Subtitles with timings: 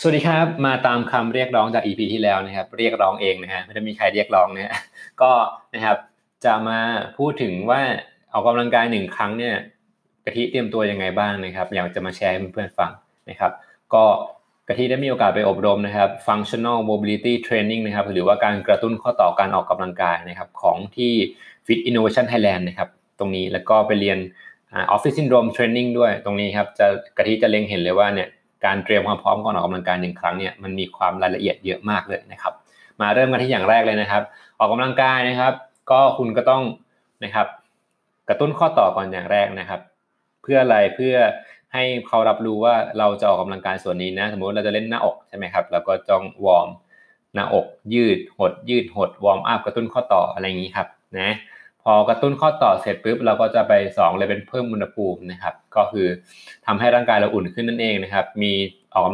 [0.00, 4.72] สวัสดีครับ มาตามคำเรียกร้องจาก EP ที่แล้วนะครับ เรียกร้องเองนะฮะไม่ได้มีใครเรียกร้องนะ
[5.22, 5.32] ก็
[5.74, 5.96] นะครับ
[6.44, 6.78] จะมา
[7.18, 7.80] พูดถึงว่า
[8.32, 9.54] ออกกำลังกายหนึ่งครั้งเนี่ย
[10.24, 12.90] กะทิเตรียมตัวยังไงบ้างนะครับ อยากจะมาแชร์ให้เพื่อนๆฟัง
[13.30, 13.52] นะครับ
[13.94, 14.04] ก็
[14.68, 21.12] กะทิได้มีโอกาสไปอบรมนะครับ functional mobility training นะครับ หรือว่าการกระตุ้นข้อต่อการออกกำลังกายนะครับของที่
[21.66, 22.88] Fit Innovation Thailand นะครับ
[23.18, 24.18] ตรงนี้แล้วก็ไปเรียน
[24.94, 26.86] Office Syndrome Training ด้วยตรงนี้ครับจะ
[27.18, 28.28] กะทิจะเล็งเห็นเลยว่าเนี่ย
[28.64, 32.52] การเตรียมความพร้อมก่อนออกกำลังกายหนึ่งครั้งเนี่ยมันมีความรายละเอียดเยอะมากเลยนะครับ
[33.00, 34.22] มาเริ่มกันที่อย่างแรกเลยนะครับ
[34.58, 35.52] ออกกำลังกายนะครับ
[35.90, 36.62] ก็คุณก็ต้อง
[37.24, 37.46] นะครับ
[38.28, 39.80] กระตุ้นข้อต่อก่อนอย่างแรกนะครับ
[40.42, 41.14] เพื่ออะไรเพื่อ
[41.74, 46.68] ให้เขารับรู้ว่าเราจะออกกำลังกายส่วนนี้นะ สมมติเราจะเล่นหน้าอกใช่ไหมครับเราก็ต้อง warm
[47.34, 50.88] หน้าอกยืดหดยืดหด warm up กระตุ้นข้อต่ออะไรอย่างนี้ครับ
[51.18, 51.34] นะ
[51.90, 56.06] พอกระตุ้นข้อต่อเสร็จปุ๊บเราก็จะไป 2 เลยเป็นเพิ่มอุณหภูมินะครับ ก็คือ
[56.66, 58.52] ทำให้ร่างกายเราอุ่นขึ้นนั่นเองนะครับ มี
[58.94, 59.04] ออก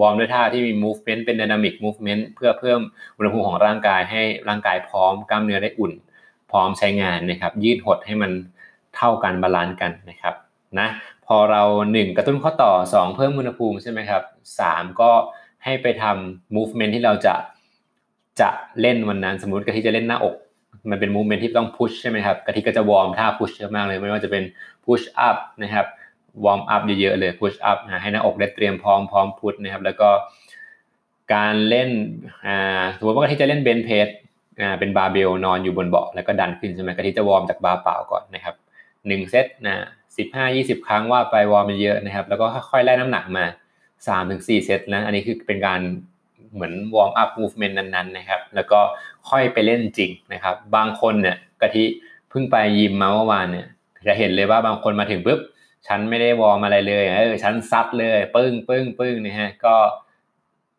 [0.00, 2.80] warm ด้วยท่าที่มี movement เป็น dynamic movement เพื่อเพิ่ม
[3.18, 5.92] อุณหภูมิของร่างกายให้ร่างกายพร้อมกล้ามเนื้อได้อุ่น
[6.50, 8.32] พร้อมใช้งานนะครับ ยืดหดให้มัน
[8.96, 10.34] เท่ากัน balance กันนะครับ
[10.78, 10.88] นะ
[11.26, 14.22] พอเรา 1 กระตุ้นข้อต่อ 2 เพิ่มอุณหภูมิใช่ไหมครับ
[14.62, 15.10] 3ก็
[15.64, 17.34] ให้ไปทำ movement ที่เราจะ
[18.40, 18.48] จะ
[18.80, 20.36] เล่นวันนั้นสมมติกะทิจะเล่นหน้าอก
[20.90, 24.42] มันเป็น movement ที่ต้อง push ใช่ไหมครับกะทิก็จะ warm ท่า push เยอะมากเลย ไม่ว่าจะเป็น
[24.84, 25.86] push up นะครับ
[26.44, 30.08] warm up เยอะๆเลย push up ให้หน้าอกได้เตรียมพร้อมพร้อม push นะครับ แล้วก็
[31.34, 31.90] การเล่น
[32.46, 34.08] อ่าสมมติว่ากะทิจะเล่น bench press
[34.60, 38.54] อ่าเป็นบาร์เบลนอนอยู่บนเบาะแล้วก็ดันขึ้นใช่ไหมกะทิจะ warm จากบาร์เปล่าก่อนนะครับ
[39.06, 39.76] หนึ่งเซตนะ
[40.16, 43.44] สิบห้ายี่สิบครั้งว่าไป warm เยอะนะครับ แล้วก็ค่อยๆไล่น้ำหนักมา
[44.08, 45.80] สามถึงสี่เซตนะอันนี้คือเป็นการ
[46.54, 48.80] เหมือน warm up movement นั้นๆนะครับ แล้วก็
[49.30, 51.84] ค่อยไปเล่นจริงนะครับ บางคนเนี่ยกะทิ
[52.30, 53.66] เพิ่งไปยิมมาเมื่อวานเนี่ย
[54.06, 55.40] จะเห็นเลยว่าบางคนมาถึงปุ๊บ
[55.88, 59.74] ฉันไม่ได้ warm อะไรเลยเออฉันซัดเลยปึ้งปึ้งปึ้งนะฮะก็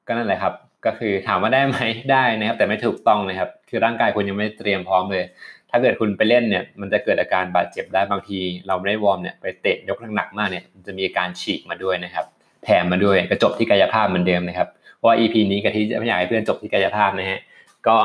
[0.07, 0.53] ก็นั่นแหละครับ
[0.85, 1.77] ก็คือถามว่าได้ไหม
[2.11, 5.25] ได้นะครับ แต่ไม่ถูกต้องนะครับ คือร่างกายคุณยังไม่เตรียมพร้อมเลย
[5.69, 12.25] ถ้าเกิดคุณไปเล่นเนี่ยมันจะเกิดอาการบาดเจ็บได้บางที เราไม่ได้ warm เนี่ยไปเตะยกหนักๆมากเนี่ยจะมีอาการฉีกมาด้วยนะครับ
[12.63, 14.69] แถมมาด้วยก็จบที่กายภาพเหมือนเดิมนะครับ
[15.03, 17.39] เพราะว่า EP นี้กะทิจะไม่อยากให้เพื่อนจบที่กายภาพนะฮะ
[17.87, 17.97] ก็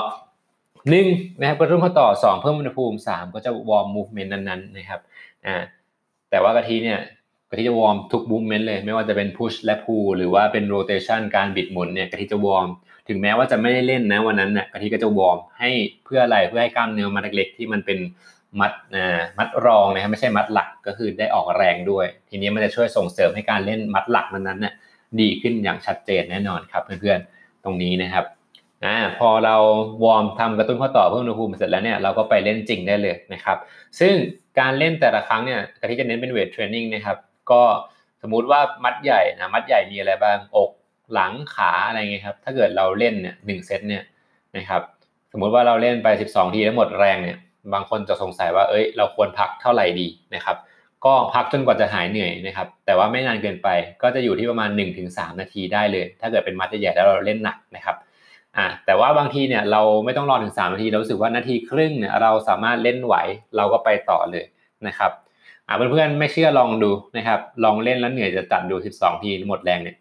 [0.91, 1.07] หนึ่ง
[1.39, 5.01] นะครับกระตุ้นข้อต่อสองเพิ่มอุณหภูมิสามก็จะ warm movement นั้นๆนะครับ
[5.47, 5.57] อ่า
[6.31, 7.01] แต่ว่ากะทิเนี่ย
[7.51, 12.69] กะทิจะ warm ทุก movement เลย ไม่ว่าจะเป็น push และ pull หรือว่าเป็น rotation การบิดหมุนเนี่ยกะทิจะ warm
[13.09, 15.71] ถึงแม้ว่าจะไม่ได้เล่นนะวันนั้นเนี่ยกะทิก็จะ warm ให้
[16.05, 17.99] เพื่ออะไรเพื่อให้กล้ามเนื้อมัดเล็กๆที่มันเป็น
[18.61, 24.75] มัดอ่ามัดรองนะครับไม่ใช่มัดหลักก็คือได้ออกแรงด้วย ทีนี้มันจะช่วยส่งเสริมให้การเล่นมัดหลักนั้นๆเนี่ย
[25.21, 28.25] ดีขึ้นอย่างชัดเจนแน่นอนครับเพื่อนๆตรงนี้นะครับ
[28.85, 29.57] อ่าพอเรา
[30.05, 33.57] warm ทำกระตุ้นข้อต่อเพิ่มอุณหภูมิเสร็จแล้วเนี่ยเราก็ไปเล่นจริงได้เลยนะครับ
[34.01, 34.15] ซึ่ง
[34.59, 37.17] การเล่นแต่ละครั้งเนี่ยกะทิจะเน้นเป็น weight training นะครับ
[37.51, 37.63] ก็
[38.23, 40.71] สมมุติว่ามัดใหญ่นะมัดใหญ่มีอะไรบ้างอก
[41.13, 44.03] หลังขาอะไรเงี้ยครับถ้าเกิดเราเล่นเนี่ยหนึ่งเซตเนี่ย
[44.57, 44.83] นะครับ
[45.33, 47.39] สมมุติว่าเราเล่นไป 12 ทีแล้วหมดแรงเนี่ย
[47.73, 50.57] บางคนจะสงสัยว่าเอ้ยเราควรพักเท่าไหร่ดีนะครับ
[51.07, 53.69] ก็พักจนกว่าจะหายเหนื่อยนะครับ แต่ว่าไม่นานเกินไป
[54.03, 54.71] ก็จะอยู่ที่ประมาณ
[55.05, 57.97] 1-3 นาทีได้เลย ถ้าเกิดเป็นมัดใหญ่แล้วเราเล่นหนักนะครับ
[58.57, 63.15] อ่าแต่ว่าบางทีเนี่ยเราไม่ต้องรอถึง 3 นาทีเราสึกว่านาทีครึ่งเนี่ยเราสามารถเล่นไหว
[63.57, 64.45] เราก็ไปต่อเลย
[64.87, 65.13] นะครับ
[65.67, 69.97] อ่าเพื่อนๆไม่เชื่อลองดูนะครับลองเล่นแล้วเหนื่อยจะตัดดู 12 ทีหมดแรงเนี่ย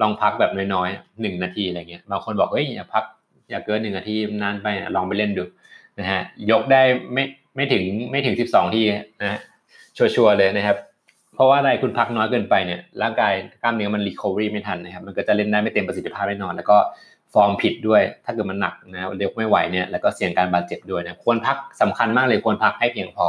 [0.00, 3.04] ลองพักแบบน้อยๆหนึ่งนาทีอะไรเงี้ยบางคนบอกเฮ้ยอย่าพัก
[3.50, 4.66] อย่าเกินหนึ่งนาทีนานไป
[4.96, 5.44] ลองไปเล่นดู
[5.98, 7.24] นะฮะยกได้ไม่
[7.56, 8.82] ไม่ถึงไม่ถึง 12 ที
[9.20, 9.40] นะฮะ
[9.96, 10.78] sure เลยนะครับ
[11.34, 13.32] เพราะว่าอะไรคุณพักน้อยเกินไปเนี่ยร่างกาย
[13.62, 16.76] กล้ามเนื้อมัน recovery ไม่ทันนะครับ มันก็จะเล่นได้ไม่เต็มประสิทธิภาพแน่นอน แล้วก็
[17.34, 23.26] ฟอร์มผิดด้วย ถ้าเกิดมันหนักนะเร็วไม่ไหวเนี่ยแล้วก็เสี่ยงการบาดเจ็บด้วยนะควรพักสำคัญมากเลยควรพักให้เพียงพอ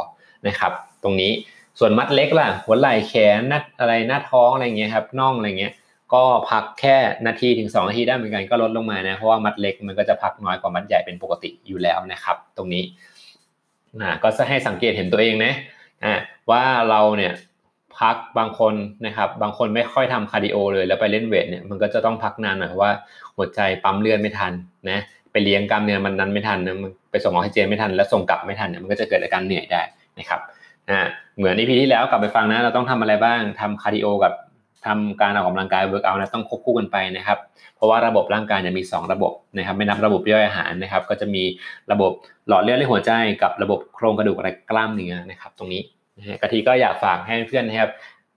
[0.48, 0.72] นะครับ
[1.04, 1.32] ตรงนี้
[1.80, 5.74] ส่วนมัดเล็กล่ะหัวไหล่แขนนัดอะไรหน้าท้องอะไรเงี้ยครับน่องอะไรเงี้ย
[6.14, 12.84] ก็พักแค่นาทีถึง2นาทีได้เหมือนกันก็ลดลงมานะเพราะว่ามัดเล็กมันก็จะพักน้อยกว่ามัดใหญ่เป็นปกติอยู่แล้วนะครับ ตรงนี้
[14.02, 15.54] นะก็จะให้สังเกตเห็นตัวเองนะ
[16.04, 16.14] อ่า
[16.52, 17.34] ว่าเราเนี่ย
[18.00, 18.74] พักบางคน
[19.06, 22.92] นะครับ บางคนไม่ค่อยทำ cardio เลยแล้วไปเล่น weight เนี่ยมันก็จะต้องพักนานหน่อยว่า
[23.36, 24.54] หัวใจปั๊มเลือดไม่ทัน
[24.90, 25.00] นะ
[25.32, 29.82] ไปเลี้ยงกล้ามเนื้อมัดนั้นไม่ทันนะมันไปส่งออกซิเจนไม่ทัน แล้วส่งกลับไม่ทันเนี่ยมันก็จะเกิดอาการเหนื่อยได้
[30.20, 30.40] นะครับ
[30.90, 31.00] อ่า
[31.38, 34.34] เหมือนใน EP ที่แล้วกลับไปฟังนะเราต้องทำอะไรบ้างทำ cardio กับ
[34.88, 37.40] ทำการออกกำลังกาย workout นะต้องควบคู่กันไปนะครับ
[37.76, 41.44] เพราะว่าระบบร่างกายจะมี 2 ระบบนะครับไม่นับระบบย่อยอาหารนะครับ ก็จะมี
[41.92, 42.12] ระบบ
[42.48, 43.12] หลอดเลือดและหัวใจ
[43.44, 45.82] กับระบบโครงกระดูกและกล้ามเนื้อนะครับ ตรงนี้
[46.42, 47.92] กะทิก็อยากฝากให้เพื่อนนะครับ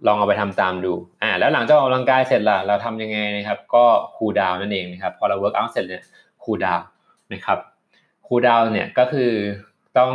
[0.07, 0.93] ลองเอาไปทำตามดู
[1.23, 3.85] อ่าแล้วหลังจากออกกำลังกายเสร็จล่ะเราทำยังไงนะครับ ก็
[4.17, 6.03] cool down นั่นเองนะครับพอเรา workout เสร็จเนี่ย
[6.45, 6.87] cool down
[7.33, 7.59] นะครับ
[8.27, 9.31] cool down เนี่ยก็คือ
[9.99, 10.13] ต้อง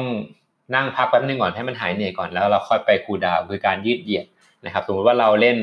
[0.75, 4.25] นั่งพักแป๊บนึงก่อนให้มันหายเหนื่อยก่อนแล้วเราค่อยไป cool down คือการยืดเหยียด
[4.65, 5.57] นะครับสมมติว่าเราเล่น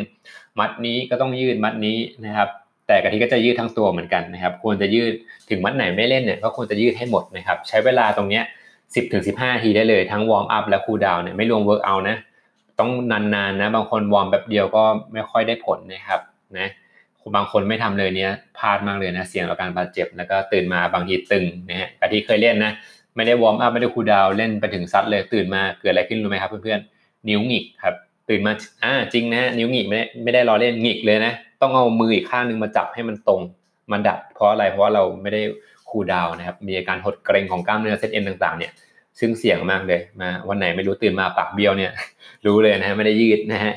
[0.60, 2.48] มัดนี้ก็ต้องยืดมัดนี้นะครับ
[2.86, 5.12] แต่กะทิก็จะยืดทั้งตัวเหมือนกันนะครับ ควรจะยืด
[5.50, 8.44] ถึงมัดไหนไม่เล่นเนี่ยก็ควรจะยืดให้หมดนะครับ ใช้เวลาตรงเนี้ย
[8.94, 12.16] สิบถึงสิบห้านาทีได้เลยทั้ง warm up และ cool down เนี่ยไม่รวม workout นะ
[12.78, 16.20] ต้องนานๆนะ บางคน warm แบบเดียวก็ไม่ค่อยได้ผลนะครับ
[16.58, 16.68] นะ
[17.36, 22.72] บางคนไม่ทำเลยเนี้ยพลาดมากเลยนะเสี่ยงต่อการบาดเจ็บแล้วก็ตื่นมาบางทีตึงนะฮะกะทิเคยเล่นนะ
[23.16, 27.94] ไม่ได้ warm up ไม่ได้ cool down เล่นไปถึงซัดเลยตื่นมาเกิดอะไรขึ้นรู้ไหมครับเพื่อนๆนิ้วหงิกครับ
[28.30, 28.52] ตื่นมา
[28.84, 31.32] อ่าจริงนะนิ้วหงิกไม่ได้ไม่ได้รอเล่นหงิกเลยนะ
[31.62, 33.40] ต้องเอามืออีกข้างนึงมาจับให้มันตรง
[33.92, 35.42] มันดัด เพราะอะไรเพราะว่าเราไม่ได้
[35.90, 38.72] cool down นะครับ มีอาการหดเกร็งของกล้ามเนื้อเส้นเอ็นต่างๆ เนี่ย
[39.20, 41.92] ซึ่งเสี่ยงมากเลยมาวันไหนไม่รู้ตื่นมาปากเบี้ยวเนี่ย
[42.46, 43.74] รู้เลยนะฮะไม่ได้ยืดนะฮะ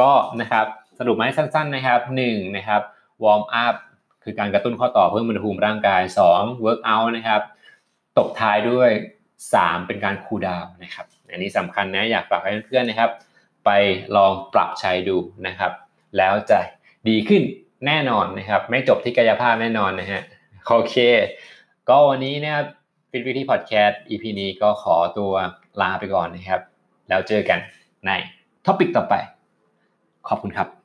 [0.00, 0.10] ก็
[0.40, 0.66] นะครับ
[0.98, 2.82] สรุปมาให้สั้นๆนะครับหนึ่งนะครับ
[3.24, 3.74] warm up
[4.24, 6.02] คือการกระตุ้นข้อต่อเพิ่มอุณหภูมิร่างกาย
[6.32, 7.40] 2 work out นะครับ
[8.18, 8.90] ตกท้ายด้วย
[9.38, 13.10] 3 เป็นการ cool down นะครับ อันนี้สำคัญนะอยากฝากให้เพื่อนๆนะครับ
[13.68, 13.80] ไป
[14.16, 15.16] ลองปรับใช้ดู
[15.46, 15.72] นะครับ
[16.16, 16.58] แล้วจะ
[17.08, 17.42] ดีขึ้น
[17.86, 20.22] แน่นอนนะครับ ไม่จบที่กายภาพแน่นอนนะฮะ
[20.66, 20.94] โอเค
[21.88, 22.66] ก็วันนี้นะครับ
[23.10, 25.32] Fit with Kathi พอดแคสต์ EP นี้ก็ขอตัว
[25.80, 26.60] ลาไปก่อนนะครับ
[27.08, 27.58] แล้วเจอกัน
[28.06, 28.10] ใน
[28.66, 29.14] topic ต่อไป
[30.28, 30.77] ขอบคุณครับ